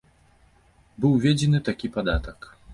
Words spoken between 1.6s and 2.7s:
такі падатак.